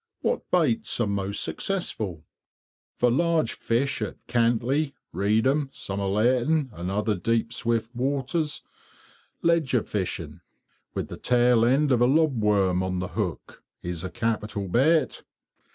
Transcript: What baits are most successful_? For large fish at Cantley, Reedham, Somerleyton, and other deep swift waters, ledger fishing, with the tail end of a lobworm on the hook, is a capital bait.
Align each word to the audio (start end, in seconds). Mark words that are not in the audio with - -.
What 0.21 0.49
baits 0.49 0.99
are 0.99 1.05
most 1.05 1.47
successful_? 1.47 2.23
For 2.97 3.11
large 3.11 3.53
fish 3.53 4.01
at 4.01 4.17
Cantley, 4.25 4.93
Reedham, 5.13 5.69
Somerleyton, 5.71 6.71
and 6.73 6.89
other 6.89 7.13
deep 7.13 7.53
swift 7.53 7.95
waters, 7.95 8.63
ledger 9.43 9.83
fishing, 9.83 10.41
with 10.95 11.09
the 11.09 11.17
tail 11.17 11.63
end 11.63 11.91
of 11.91 12.01
a 12.01 12.07
lobworm 12.07 12.81
on 12.81 12.97
the 12.97 13.09
hook, 13.09 13.63
is 13.83 14.03
a 14.03 14.09
capital 14.09 14.67
bait. 14.67 15.21